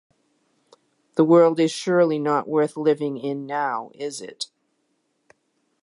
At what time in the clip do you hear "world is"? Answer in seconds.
1.23-1.71